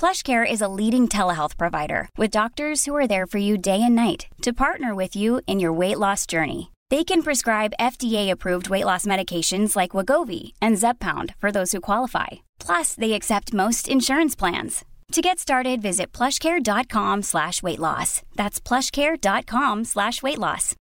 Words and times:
PlushCare 0.00 0.50
is 0.50 0.62
a 0.62 0.68
leading 0.80 1.08
telehealth 1.08 1.58
provider 1.58 2.08
with 2.16 2.30
doctors 2.30 2.86
who 2.86 2.96
are 2.96 3.06
there 3.06 3.26
for 3.26 3.36
you 3.36 3.58
day 3.58 3.82
and 3.82 3.94
night 3.94 4.28
to 4.40 4.54
partner 4.54 4.94
with 4.94 5.14
you 5.14 5.42
in 5.46 5.60
your 5.60 5.74
weight 5.74 5.98
loss 5.98 6.24
journey. 6.24 6.72
They 6.88 7.04
can 7.04 7.22
prescribe 7.22 7.74
FDA-approved 7.78 8.70
weight 8.70 8.86
loss 8.86 9.04
medications 9.04 9.76
like 9.76 9.90
Wagovi 9.90 10.52
and 10.62 10.78
Zepbound 10.78 11.34
for 11.36 11.52
those 11.52 11.72
who 11.72 11.82
qualify. 11.82 12.28
Plus, 12.58 12.94
they 12.94 13.12
accept 13.12 13.52
most 13.52 13.88
insurance 13.88 14.34
plans. 14.34 14.86
To 15.12 15.20
get 15.20 15.38
started, 15.38 15.82
visit 15.82 16.12
plushcare.com 16.12 17.20
slash 17.20 17.62
weight 17.62 17.78
loss. 17.78 18.22
That's 18.36 18.58
plushcare.com 18.58 19.84
slash 19.84 20.22
weight 20.22 20.38
loss. 20.38 20.76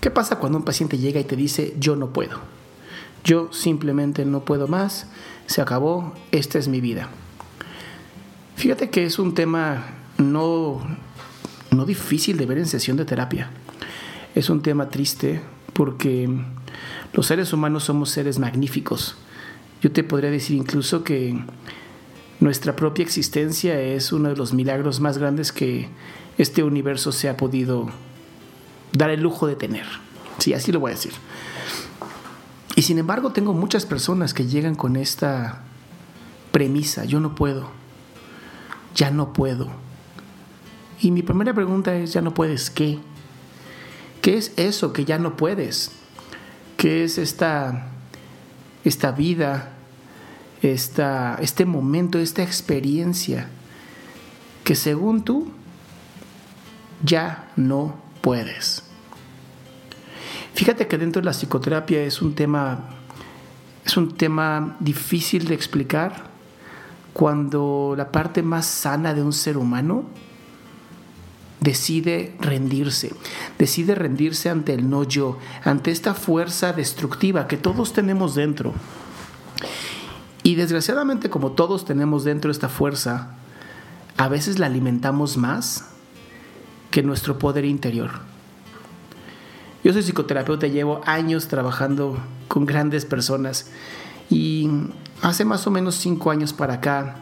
¿Qué 0.00 0.10
pasa 0.10 0.36
cuando 0.36 0.56
un 0.56 0.64
paciente 0.64 0.96
llega 0.96 1.20
y 1.20 1.24
te 1.24 1.36
dice 1.36 1.74
yo 1.78 1.94
no 1.94 2.06
puedo? 2.06 2.40
Yo 3.22 3.52
simplemente 3.52 4.24
no 4.24 4.46
puedo 4.46 4.66
más, 4.66 5.06
se 5.50 5.60
acabó, 5.60 6.14
esta 6.30 6.60
es 6.60 6.68
mi 6.68 6.80
vida. 6.80 7.08
Fíjate 8.54 8.88
que 8.88 9.04
es 9.04 9.18
un 9.18 9.34
tema 9.34 9.84
no, 10.16 10.80
no 11.72 11.84
difícil 11.86 12.36
de 12.36 12.46
ver 12.46 12.58
en 12.58 12.66
sesión 12.66 12.96
de 12.96 13.04
terapia. 13.04 13.50
Es 14.36 14.48
un 14.48 14.62
tema 14.62 14.90
triste 14.90 15.40
porque 15.72 16.30
los 17.12 17.26
seres 17.26 17.52
humanos 17.52 17.82
somos 17.82 18.10
seres 18.10 18.38
magníficos. 18.38 19.16
Yo 19.82 19.90
te 19.90 20.04
podría 20.04 20.30
decir 20.30 20.56
incluso 20.56 21.02
que 21.02 21.36
nuestra 22.38 22.76
propia 22.76 23.02
existencia 23.02 23.80
es 23.80 24.12
uno 24.12 24.28
de 24.28 24.36
los 24.36 24.52
milagros 24.52 25.00
más 25.00 25.18
grandes 25.18 25.50
que 25.50 25.88
este 26.38 26.62
universo 26.62 27.10
se 27.10 27.28
ha 27.28 27.36
podido 27.36 27.90
dar 28.92 29.10
el 29.10 29.20
lujo 29.20 29.48
de 29.48 29.56
tener. 29.56 29.86
Sí, 30.38 30.54
así 30.54 30.70
lo 30.70 30.78
voy 30.78 30.92
a 30.92 30.94
decir. 30.94 31.12
Y 32.80 32.82
sin 32.82 32.96
embargo 32.96 33.30
tengo 33.30 33.52
muchas 33.52 33.84
personas 33.84 34.32
que 34.32 34.46
llegan 34.46 34.74
con 34.74 34.96
esta 34.96 35.60
premisa, 36.50 37.04
yo 37.04 37.20
no 37.20 37.34
puedo, 37.34 37.68
ya 38.94 39.10
no 39.10 39.34
puedo. 39.34 39.68
Y 40.98 41.10
mi 41.10 41.20
primera 41.20 41.52
pregunta 41.52 41.94
es, 41.94 42.14
¿ya 42.14 42.22
no 42.22 42.32
puedes 42.32 42.70
qué? 42.70 42.98
¿Qué 44.22 44.38
es 44.38 44.54
eso 44.56 44.94
que 44.94 45.04
ya 45.04 45.18
no 45.18 45.36
puedes? 45.36 45.92
¿Qué 46.78 47.04
es 47.04 47.18
esta, 47.18 47.88
esta 48.82 49.12
vida, 49.12 49.72
esta, 50.62 51.36
este 51.42 51.66
momento, 51.66 52.18
esta 52.18 52.42
experiencia 52.42 53.50
que 54.64 54.74
según 54.74 55.22
tú 55.22 55.52
ya 57.04 57.50
no 57.56 58.00
puedes? 58.22 58.89
Fíjate 60.60 60.86
que 60.86 60.98
dentro 60.98 61.22
de 61.22 61.24
la 61.24 61.32
psicoterapia 61.32 62.02
es 62.02 62.20
un 62.20 62.34
tema, 62.34 62.80
es 63.82 63.96
un 63.96 64.14
tema 64.14 64.76
difícil 64.78 65.48
de 65.48 65.54
explicar 65.54 66.24
cuando 67.14 67.94
la 67.96 68.12
parte 68.12 68.42
más 68.42 68.66
sana 68.66 69.14
de 69.14 69.22
un 69.22 69.32
ser 69.32 69.56
humano 69.56 70.04
decide 71.60 72.36
rendirse, 72.40 73.14
decide 73.58 73.94
rendirse 73.94 74.50
ante 74.50 74.74
el 74.74 74.90
no 74.90 75.04
yo, 75.04 75.38
ante 75.64 75.92
esta 75.92 76.12
fuerza 76.12 76.74
destructiva 76.74 77.48
que 77.48 77.56
todos 77.56 77.94
tenemos 77.94 78.34
dentro. 78.34 78.74
Y 80.42 80.56
desgraciadamente 80.56 81.30
como 81.30 81.52
todos 81.52 81.86
tenemos 81.86 82.24
dentro 82.24 82.50
esta 82.50 82.68
fuerza, 82.68 83.30
a 84.18 84.28
veces 84.28 84.58
la 84.58 84.66
alimentamos 84.66 85.38
más 85.38 85.86
que 86.90 87.02
nuestro 87.02 87.38
poder 87.38 87.64
interior. 87.64 88.29
Yo 89.82 89.94
soy 89.94 90.02
psicoterapeuta, 90.02 90.66
llevo 90.66 91.00
años 91.06 91.48
trabajando 91.48 92.18
con 92.48 92.66
grandes 92.66 93.06
personas 93.06 93.70
y 94.28 94.68
hace 95.22 95.46
más 95.46 95.66
o 95.66 95.70
menos 95.70 95.94
cinco 95.94 96.30
años 96.30 96.52
para 96.52 96.74
acá, 96.74 97.16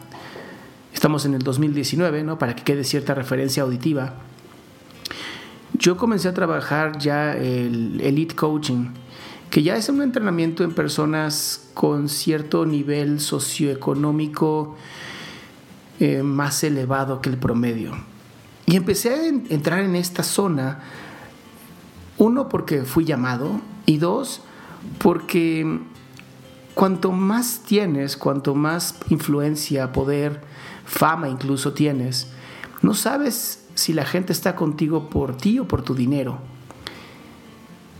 estamos 0.93 1.23
en 1.25 1.35
el 1.35 1.41
2019, 1.41 2.23
¿no? 2.23 2.37
para 2.37 2.55
que 2.57 2.63
quede 2.63 2.83
cierta 2.83 3.13
referencia 3.13 3.63
auditiva, 3.63 4.15
yo 5.73 5.95
comencé 5.95 6.27
a 6.27 6.33
trabajar 6.33 6.99
ya 6.99 7.33
el 7.33 8.01
Elite 8.01 8.35
Coaching, 8.35 8.87
que 9.49 9.63
ya 9.63 9.77
es 9.77 9.87
un 9.87 10.01
entrenamiento 10.01 10.65
en 10.65 10.73
personas 10.73 11.69
con 11.73 12.09
cierto 12.09 12.65
nivel 12.65 13.21
socioeconómico 13.21 14.75
eh, 16.01 16.23
más 16.23 16.61
elevado 16.65 17.21
que 17.21 17.29
el 17.29 17.37
promedio. 17.37 17.93
Y 18.65 18.75
empecé 18.75 19.13
a 19.13 19.27
entrar 19.27 19.79
en 19.79 19.95
esta 19.95 20.23
zona 20.23 20.79
uno, 22.19 22.49
porque 22.49 22.83
fui 22.83 23.05
llamado 23.05 23.59
y 23.87 23.97
dos, 23.97 24.41
porque 24.99 25.79
cuanto 26.75 27.11
más 27.11 27.63
tienes, 27.65 28.15
cuanto 28.15 28.53
más 28.53 28.95
influencia, 29.09 29.91
poder, 29.91 30.41
fama 30.85 31.29
incluso 31.29 31.73
tienes, 31.73 32.27
no 32.81 32.93
sabes 32.93 33.65
si 33.73 33.93
la 33.93 34.05
gente 34.05 34.33
está 34.33 34.55
contigo 34.55 35.09
por 35.09 35.35
ti 35.35 35.59
o 35.59 35.67
por 35.67 35.81
tu 35.81 35.95
dinero. 35.95 36.37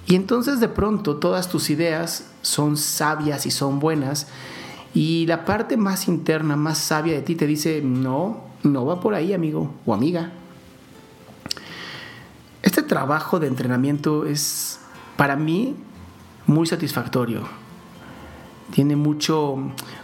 Y 0.06 0.16
entonces 0.16 0.60
de 0.60 0.68
pronto 0.68 1.18
todas 1.18 1.50
tus 1.50 1.70
ideas 1.70 2.32
son 2.42 2.78
sabias 2.78 3.46
y 3.46 3.52
son 3.52 3.80
buenas 3.80 4.28
y 4.94 5.26
la 5.28 5.46
parte 5.46 5.78
más 5.78 6.08
interna, 6.08 6.56
más 6.56 6.80
sabia 6.80 7.14
de 7.14 7.22
ti 7.22 7.36
te 7.36 7.46
dice, 7.46 7.82
no, 7.84 8.44
no 8.64 8.86
va 8.86 9.00
por 9.00 9.14
ahí 9.14 9.34
amigo 9.34 9.72
o 9.86 9.94
amiga. 9.94 10.32
Trabajo 12.90 13.40
de 13.40 13.46
entrenamiento 13.46 14.26
es 14.26 14.80
para 15.16 15.36
mí 15.36 15.76
muy 16.48 16.66
satisfactorio. 16.66 17.44
Tiene 18.72 18.96
mucho, 18.96 19.58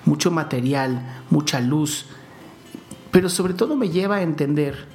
mucho 0.06 0.30
material, 0.30 1.24
mucha 1.32 1.62
luz, 1.62 2.06
pero 3.10 3.28
sobre 3.28 3.56
todo 3.56 3.76
me 3.76 3.90
lleva 3.90 4.18
a 4.18 4.22
entender 4.22 4.86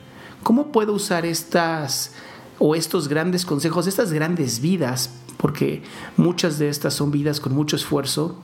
cómo 0.45 0.71
puedo 0.71 0.93
usar 0.93 1.27
estas 1.27 2.15
o 2.61 2.77
estos 2.77 3.09
grandes 3.09 3.45
consejos, 3.45 3.89
estas 3.89 4.13
grandes 4.13 4.61
vidas, 4.61 5.11
porque 5.37 5.83
muchas 6.17 6.61
de 6.61 6.69
estas 6.69 6.95
son 6.95 7.11
vidas 7.11 7.41
con 7.41 7.57
mucho 7.57 7.75
esfuerzo, 7.75 8.39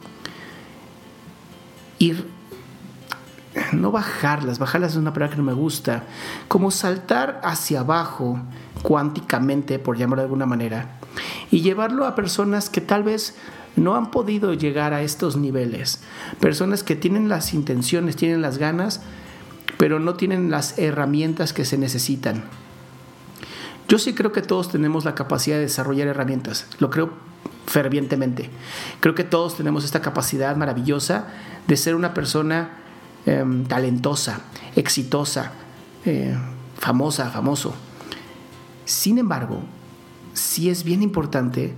ir 2.01 2.27
no 3.73 3.91
bajarlas, 3.91 4.59
bajarlas 4.59 4.93
es 4.93 4.97
una 4.97 5.13
palabra 5.13 5.35
que 5.35 5.39
no 5.39 5.45
me 5.45 5.53
gusta, 5.53 6.05
como 6.49 6.71
saltar 6.71 7.41
hacia 7.45 7.81
abajo 7.81 8.41
cuánticamente, 8.83 9.79
por 9.79 9.97
llamarlo 9.97 10.23
de 10.23 10.27
alguna 10.27 10.47
manera, 10.47 10.99
y 11.51 11.61
llevarlo 11.61 12.07
a 12.07 12.15
personas 12.15 12.71
que 12.71 12.81
tal 12.81 13.03
vez 13.03 13.37
no 13.77 13.95
han 13.95 14.11
podido 14.11 14.55
llegar 14.55 14.95
a 14.95 15.03
estos 15.03 15.37
niveles, 15.37 16.01
personas 16.41 16.83
que 16.83 16.97
tienen 16.97 17.29
las 17.29 17.55
intenciones, 17.55 18.17
tienen 18.17 18.43
las 18.43 18.59
ganas, 18.59 19.03
pero 19.79 20.01
no 20.01 20.15
tienen 20.15 20.51
las 20.51 20.79
herramientas 20.79 21.53
que 21.53 21.65
se 21.65 21.79
necesitan. 21.79 22.45
Yo 23.89 23.99
sí 23.99 24.15
creo 24.15 24.33
que 24.33 24.43
todos 24.43 24.71
tenemos 24.71 25.05
la 25.05 25.15
capacidad 25.15 25.57
de 25.57 25.63
desarrollar 25.63 26.09
herramientas, 26.09 26.67
lo 26.79 26.91
creo 26.91 27.11
fervientemente. 27.67 28.51
Creo 29.01 29.15
que 29.15 29.25
todos 29.25 29.57
tenemos 29.57 29.85
esta 29.85 30.01
capacidad 30.01 30.57
maravillosa 30.57 31.27
de 31.67 31.77
ser 31.77 31.95
una 31.95 32.15
persona 32.15 32.71
Em, 33.27 33.65
talentosa, 33.65 34.41
exitosa, 34.77 35.51
eh, 36.05 36.37
famosa, 36.79 37.29
famoso. 37.29 37.75
Sin 38.85 39.19
embargo, 39.19 39.65
sí 40.33 40.71
es 40.71 40.85
bien 40.85 41.03
importante 41.03 41.75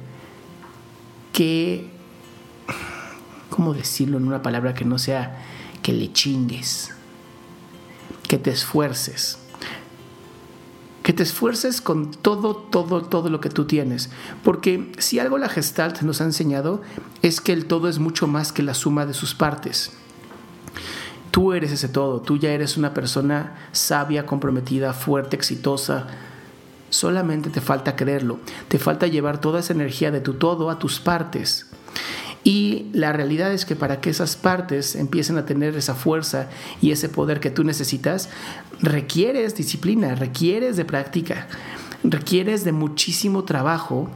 que, 1.33 1.89
¿cómo 3.49 3.73
decirlo 3.73 4.19
en 4.19 4.27
una 4.27 4.43
palabra 4.43 4.75
que 4.75 4.85
no 4.85 4.99
sea 4.99 5.43
que 5.81 5.95
le 5.95 6.13
chingues? 6.13 6.91
Que 8.29 8.37
te 8.37 8.51
esfuerces. 8.51 9.39
Que 11.03 11.15
te 11.15 11.23
esfuerces 11.23 11.81
con 11.81 12.11
todo, 12.11 12.57
todo, 12.57 13.01
todo 13.01 13.31
lo 13.31 13.41
que 13.41 13.49
tú 13.49 13.65
tienes. 13.65 14.11
Porque 14.45 14.93
si 14.99 15.19
algo 15.19 15.39
la 15.39 15.49
Gestalt 15.49 16.03
nos 16.03 16.21
ha 16.21 16.25
enseñado 16.25 16.83
es 17.23 17.41
que 17.41 17.55
el 17.55 17.65
todo 17.65 17.89
es 17.89 17.99
mucho 17.99 18.27
más 18.27 18.53
que 18.53 18.63
la 18.63 18.75
suma 18.75 19.07
de 19.07 19.15
sus 19.15 19.35
partes. 19.35 19.93
Tú 21.39 21.53
eres 21.53 21.71
ese 21.71 21.89
todo, 21.89 22.21
tú 22.21 22.37
ya 22.37 22.51
eres 22.51 22.77
una 22.77 22.93
persona 22.93 23.55
sabia, 23.71 24.27
comprometida, 24.27 24.93
fuerte, 24.93 25.37
exitosa. 25.37 26.09
Solamente 26.91 27.49
te 27.49 27.61
falta 27.61 27.95
creerlo, 27.95 28.41
te 28.67 28.81
falta 28.81 29.07
llevar 29.07 29.41
toda 29.41 29.61
esa 29.61 29.73
energía 29.73 30.11
de 30.11 30.21
tu 30.21 30.35
todo 30.35 30.69
a 30.69 30.81
tus 30.81 30.99
partes. 30.99 31.71
Y 32.43 32.87
la 32.93 33.13
realidad 33.13 33.53
es 33.53 33.65
que 33.65 33.77
para 33.77 34.01
que 34.01 34.11
esas 34.11 34.35
partes 34.35 34.97
empiecen 34.97 35.39
a 35.39 35.47
tener 35.47 35.77
esa 35.77 35.95
fuerza 35.95 36.49
y 36.81 36.91
ese 36.91 37.09
poder 37.09 37.39
que 37.39 37.51
tú 37.51 37.63
necesitas, 37.63 38.31
requieres 38.81 39.55
disciplina, 39.55 40.17
requieres 40.17 40.77
de 40.77 40.87
práctica, 40.87 41.47
requieres 42.03 42.65
de 42.65 42.73
muchísimo 42.73 43.45
trabajo 43.45 44.11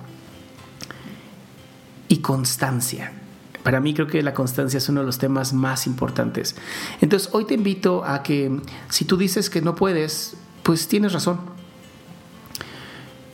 y 2.08 2.16
constancia. 2.16 3.21
Para 3.62 3.80
mí 3.80 3.94
creo 3.94 4.06
que 4.06 4.22
la 4.22 4.34
constancia 4.34 4.78
es 4.78 4.88
uno 4.88 5.00
de 5.00 5.06
los 5.06 5.18
temas 5.18 5.52
más 5.52 5.86
importantes. 5.86 6.56
Entonces 7.00 7.28
hoy 7.32 7.44
te 7.44 7.54
invito 7.54 8.04
a 8.04 8.22
que 8.22 8.60
si 8.88 9.04
tú 9.04 9.16
dices 9.16 9.50
que 9.50 9.62
no 9.62 9.74
puedes, 9.74 10.34
pues 10.62 10.88
tienes 10.88 11.12
razón. 11.12 11.40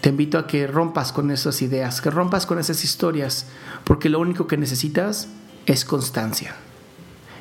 Te 0.00 0.10
invito 0.10 0.38
a 0.38 0.46
que 0.46 0.66
rompas 0.66 1.12
con 1.12 1.30
esas 1.30 1.60
ideas, 1.62 2.00
que 2.00 2.10
rompas 2.10 2.46
con 2.46 2.58
esas 2.58 2.84
historias, 2.84 3.46
porque 3.84 4.08
lo 4.08 4.20
único 4.20 4.46
que 4.46 4.56
necesitas 4.56 5.28
es 5.66 5.84
constancia. 5.84 6.54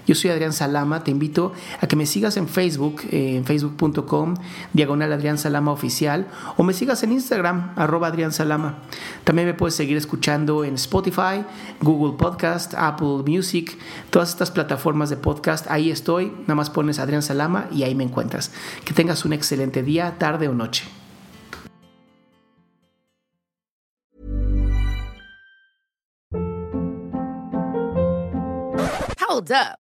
Yo 0.08 0.16
soy 0.16 0.32
Adrián 0.32 0.54
Salama, 0.54 1.04
te 1.04 1.12
invito 1.12 1.52
a 1.82 1.88
que 1.88 1.98
me 1.98 2.06
sigas 2.06 2.38
en 2.38 2.48
Facebook, 2.48 3.02
en 3.12 3.44
facebook.com, 3.44 4.36
diagonal 4.72 5.12
Adrián 5.12 5.38
Salama 5.38 5.74
Oficial, 5.74 6.28
o 6.56 6.64
me 6.64 6.74
sigas 6.74 7.04
en 7.04 7.12
Instagram, 7.12 7.74
arroba 7.76 8.08
Adrián 8.08 8.32
Salama. 8.32 8.80
También 9.26 9.50
me 9.50 9.54
puedes 9.54 9.76
seguir 9.76 9.98
escuchando 9.98 10.64
en 10.64 10.76
Spotify, 10.76 11.44
Google 11.82 12.18
Podcast, 12.18 12.74
Apple 12.76 13.24
Music, 13.28 13.78
todas 14.10 14.30
estas 14.30 14.50
plataformas 14.50 15.10
de 15.10 15.18
podcast. 15.18 15.68
Ahí 15.70 15.92
estoy, 15.92 16.32
nada 16.42 16.56
más 16.56 16.70
pones 16.70 17.00
Adrián 17.00 17.22
Salama 17.22 17.68
y 17.72 17.84
ahí 17.84 17.94
me 17.94 18.06
encuentras. 18.06 18.54
Que 18.86 18.94
tengas 18.94 19.26
un 19.26 19.34
excelente 19.34 19.84
día, 19.84 20.16
tarde 20.18 20.48
o 20.48 20.54
noche. 20.54 20.86